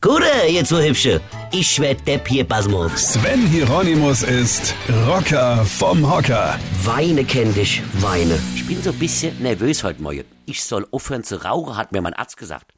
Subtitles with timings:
[0.00, 1.20] Gute, jetzt so hübsche.
[1.50, 2.96] Ich werd Depp hier, pass mal auf.
[2.96, 4.72] Sven Hieronymus ist
[5.08, 6.56] Rocker vom Hocker.
[6.84, 8.38] Weine kenn dich, weine.
[8.54, 10.24] Ich bin so ein bisschen nervös heute Morgen.
[10.46, 12.74] Ich soll aufhören zu rauchen, hat mir mein Arzt gesagt.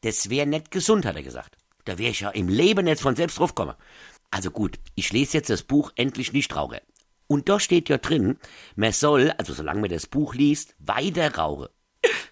[0.00, 1.58] Das wäre nicht gesund, hat er gesagt.
[1.84, 3.74] Da wäre ich ja im Leben nicht von selbst draufgekommen.
[4.30, 6.80] Also gut, ich lese jetzt das Buch Endlich nicht rauche.
[7.26, 8.38] Und da steht ja drin,
[8.76, 11.68] man soll, also solange man das Buch liest, weiter rauchen.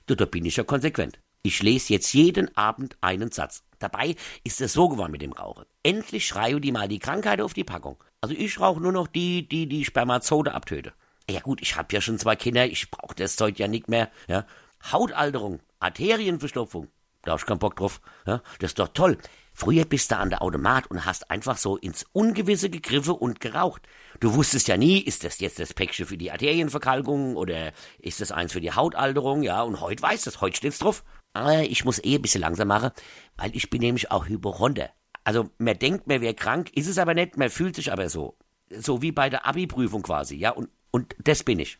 [0.06, 1.18] Du, da bin ich ja konsequent.
[1.42, 3.62] Ich lese jetzt jeden Abend einen Satz.
[3.84, 4.14] Dabei
[4.44, 5.66] ist es so geworden mit dem Rauchen.
[5.82, 8.02] Endlich schreien die mal die Krankheit auf die Packung.
[8.22, 10.94] Also ich rauche nur noch die, die die Spermazode abtöte.
[11.28, 14.10] Ja gut, ich hab ja schon zwei Kinder, ich brauche das Zeug ja nicht mehr.
[14.26, 14.46] Ja.
[14.90, 16.88] Hautalterung, Arterienverstopfung,
[17.24, 18.00] da hab ich keinen Bock drauf.
[18.26, 18.40] Ja.
[18.58, 19.18] Das ist doch toll.
[19.52, 23.82] Früher bist du an der Automat und hast einfach so ins Ungewisse gegriffen und geraucht.
[24.18, 28.32] Du wusstest ja nie, ist das jetzt das Päckchen für die Arterienverkalkung oder ist das
[28.32, 31.04] eins für die Hautalterung, ja, und heute weißt du es, heute steht's drauf.
[31.34, 32.90] Aber ich muss eh ein bisschen langsam machen,
[33.36, 34.90] weil ich bin nämlich auch Hypochonder.
[35.24, 38.36] Also man denkt, man wäre krank, ist es aber nicht, man fühlt sich aber so.
[38.70, 41.78] So wie bei der Abi-Prüfung quasi, ja, und, und das bin ich.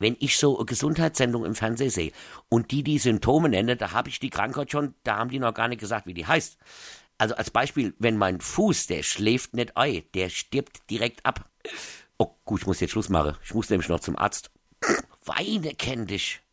[0.00, 2.12] Wenn ich so eine Gesundheitssendung im Fernsehen sehe
[2.48, 5.54] und die die Symptome nenne, da habe ich die Krankheit schon, da haben die noch
[5.54, 6.58] gar nicht gesagt, wie die heißt.
[7.18, 11.48] Also als Beispiel, wenn mein Fuß, der schläft nicht ein, der stirbt direkt ab.
[12.16, 13.36] Oh, gut, ich muss jetzt Schluss machen.
[13.44, 14.50] Ich muss nämlich noch zum Arzt.
[15.24, 16.40] Weine kenn dich,